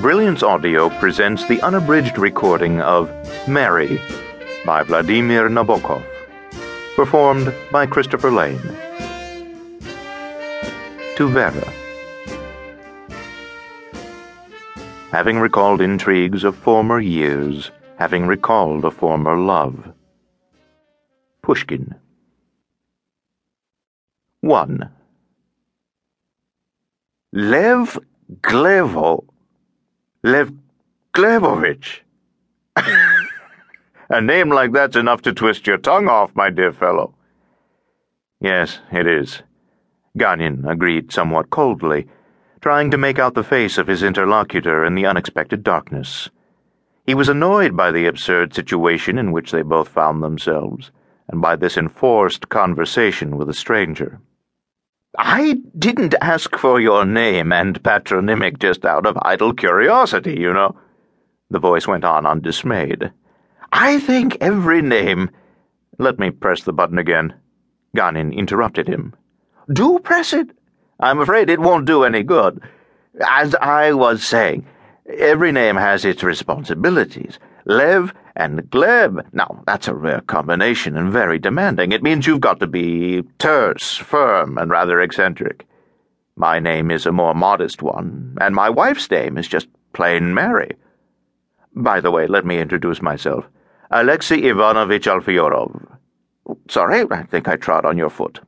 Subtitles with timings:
[0.00, 3.08] Brilliance Audio presents the unabridged recording of
[3.46, 4.00] Mary
[4.66, 6.04] by Vladimir Nabokov,
[6.96, 8.60] performed by Christopher Lane.
[11.16, 11.72] To Vera.
[15.12, 19.92] Having recalled intrigues of former years, having recalled a former love.
[21.40, 21.94] Pushkin.
[24.40, 24.90] 1.
[27.32, 27.96] Lev
[28.40, 29.24] Glevo.
[30.26, 30.54] Lev
[31.12, 32.00] Glebovich.
[34.08, 37.14] A name like that's enough to twist your tongue off, my dear fellow.
[38.40, 39.42] Yes, it is.
[40.16, 42.06] Ganin agreed somewhat coldly,
[42.62, 46.30] trying to make out the face of his interlocutor in the unexpected darkness.
[47.06, 50.90] He was annoyed by the absurd situation in which they both found themselves,
[51.28, 54.22] and by this enforced conversation with a stranger.
[55.18, 60.76] I didn't ask for your name and patronymic just out of idle curiosity, you know.
[61.50, 63.12] The voice went on undismayed.
[63.72, 65.30] I think every name.
[65.98, 67.34] Let me press the button again.
[67.94, 69.14] Ganin interrupted him.
[69.72, 70.50] Do press it.
[70.98, 72.60] I'm afraid it won't do any good.
[73.28, 74.66] As I was saying,
[75.18, 77.38] every name has its responsibilities.
[77.64, 79.24] Lev and Gleb.
[79.32, 81.92] Now, that's a rare combination and very demanding.
[81.92, 85.66] It means you've got to be terse, firm, and rather eccentric.
[86.36, 90.72] My name is a more modest one, and my wife's name is just plain Mary.
[91.74, 93.44] By the way, let me introduce myself.
[93.90, 95.98] Alexei Ivanovich Alfyorov.
[96.68, 98.40] Sorry, I think I trod on your foot.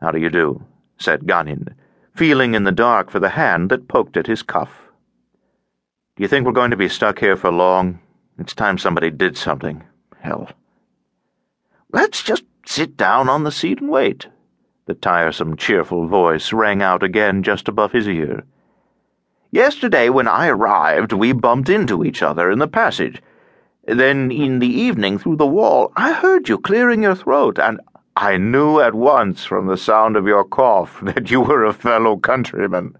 [0.00, 0.64] How do you do?
[0.98, 1.74] said Ganin,
[2.14, 4.70] feeling in the dark for the hand that poked at his cuff.
[6.16, 7.98] Do you think we're going to be stuck here for long?
[8.38, 9.84] It's time somebody did something.
[10.20, 10.50] Hell.
[11.92, 14.28] Let's just sit down on the seat and wait.
[14.86, 18.44] The tiresome, cheerful voice rang out again just above his ear.
[19.50, 23.22] Yesterday, when I arrived, we bumped into each other in the passage.
[23.84, 27.80] Then, in the evening, through the wall, I heard you clearing your throat, and
[28.16, 32.16] I knew at once from the sound of your cough that you were a fellow
[32.16, 32.96] countryman.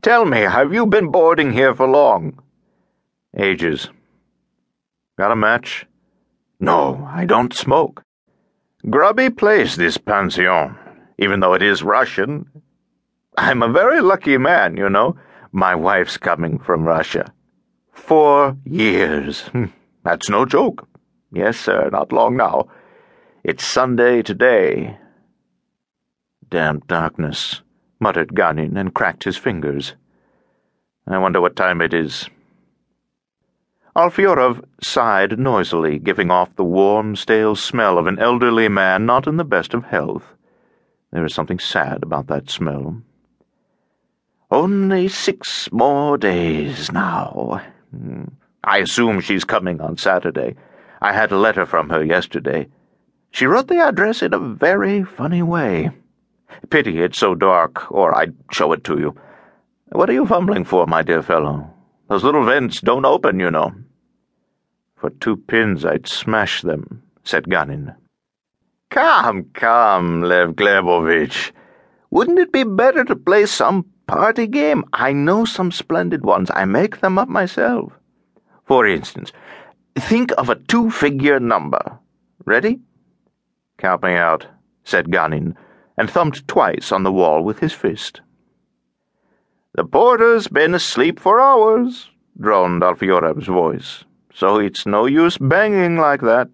[0.00, 2.40] Tell me, have you been boarding here for long?
[3.36, 3.88] Ages.
[5.18, 5.84] Got a match?
[6.60, 8.04] No, I don't smoke.
[8.88, 10.76] Grubby place, this pension,
[11.18, 12.48] even though it is Russian.
[13.36, 15.16] I'm a very lucky man, you know.
[15.50, 17.32] My wife's coming from Russia.
[17.90, 19.40] Four years.
[19.48, 19.66] Hmm,
[20.04, 20.86] that's no joke.
[21.32, 22.68] Yes, sir, not long now.
[23.42, 24.98] It's Sunday today.
[26.48, 27.62] Damn darkness
[27.98, 29.94] muttered Ganin and cracked his fingers.
[31.08, 32.28] I wonder what time it is.
[33.98, 39.38] Alfyorov sighed noisily, giving off the warm, stale smell of an elderly man not in
[39.38, 40.22] the best of health.
[41.10, 43.02] There is something sad about that smell.
[44.52, 47.60] Only six more days now.
[47.90, 48.26] Hmm.
[48.62, 50.54] I assume she's coming on Saturday.
[51.02, 52.68] I had a letter from her yesterday.
[53.32, 55.90] She wrote the address in a very funny way.
[56.70, 59.16] Pity it's so dark, or I'd show it to you.
[59.90, 61.68] What are you fumbling for, my dear fellow?
[62.08, 63.74] Those little vents don't open, you know.
[65.00, 67.94] For two pins I'd smash them, said Ganin.
[68.90, 71.52] Come, come, Lev Glebovich.
[72.10, 74.84] Wouldn't it be better to play some party game?
[74.92, 76.50] I know some splendid ones.
[76.54, 77.92] I make them up myself.
[78.64, 79.32] For instance,
[79.96, 81.98] think of a two-figure number.
[82.44, 82.80] Ready?
[83.76, 84.46] Count me out,
[84.84, 85.54] said Ganin
[85.98, 88.20] and thumped twice on the wall with his fist.
[89.74, 92.08] The porter's been asleep for hours,
[92.40, 94.04] droned Alfyorov's voice,
[94.38, 96.48] so it's no use banging like that.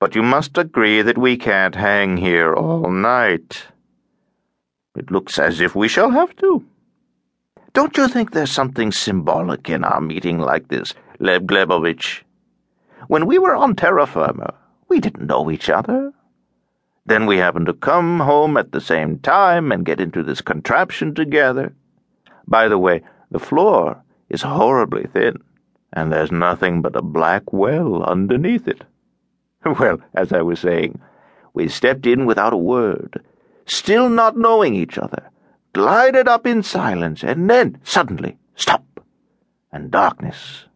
[0.00, 3.64] But you must agree that we can't hang here all night.
[4.96, 6.64] It looks as if we shall have to.
[7.74, 12.22] Don't you think there's something symbolic in our meeting like this, Lev Glebovich?
[13.08, 14.54] When we were on terra firma,
[14.88, 16.14] we didn't know each other.
[17.04, 21.14] Then we happen to come home at the same time and get into this contraption
[21.14, 21.74] together.
[22.46, 25.42] By the way, the floor is horribly thin,
[25.94, 28.82] and there's nothing but a black well underneath it.
[29.80, 31.00] Well, as I was saying,
[31.54, 33.24] we stepped in without a word,
[33.64, 35.30] still not knowing each other,
[35.72, 38.84] glided up in silence, and then, suddenly, stop,
[39.72, 40.66] and darkness.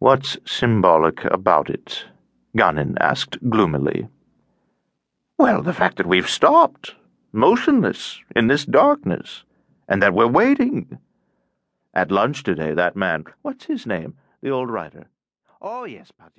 [0.00, 2.06] What's symbolic about it?
[2.56, 4.08] Ganin asked gloomily.
[5.38, 6.94] Well, the fact that we've stopped,
[7.32, 9.44] motionless, in this darkness,
[9.88, 10.98] and that we're waiting.
[11.96, 14.18] At lunch today, that man, what's his name?
[14.42, 15.06] The old writer.
[15.62, 16.34] Oh, yes, Padre.